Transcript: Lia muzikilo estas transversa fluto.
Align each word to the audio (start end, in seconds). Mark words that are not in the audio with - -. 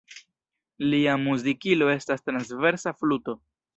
Lia 0.93 1.13
muzikilo 1.25 1.91
estas 1.97 2.25
transversa 2.31 2.95
fluto. 3.03 3.37